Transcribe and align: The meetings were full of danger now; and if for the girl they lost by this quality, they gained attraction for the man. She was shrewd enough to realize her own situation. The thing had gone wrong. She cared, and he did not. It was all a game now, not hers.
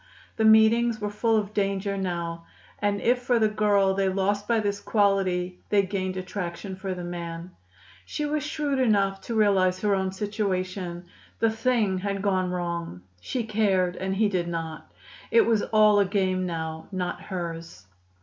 The 0.37 0.45
meetings 0.45 0.99
were 0.99 1.11
full 1.11 1.37
of 1.37 1.53
danger 1.53 1.95
now; 1.95 2.47
and 2.79 2.99
if 3.01 3.19
for 3.19 3.37
the 3.37 3.47
girl 3.47 3.93
they 3.93 4.09
lost 4.09 4.47
by 4.47 4.59
this 4.59 4.79
quality, 4.79 5.59
they 5.69 5.83
gained 5.83 6.17
attraction 6.17 6.75
for 6.75 6.95
the 6.95 7.03
man. 7.03 7.51
She 8.03 8.25
was 8.25 8.43
shrewd 8.43 8.79
enough 8.79 9.21
to 9.21 9.35
realize 9.35 9.79
her 9.81 9.93
own 9.93 10.11
situation. 10.11 11.05
The 11.37 11.51
thing 11.51 11.99
had 11.99 12.23
gone 12.23 12.49
wrong. 12.49 13.01
She 13.19 13.43
cared, 13.43 13.95
and 13.95 14.15
he 14.15 14.27
did 14.27 14.47
not. 14.47 14.91
It 15.29 15.45
was 15.45 15.61
all 15.61 15.99
a 15.99 16.05
game 16.05 16.47
now, 16.47 16.87
not 16.91 17.21
hers. 17.21 17.85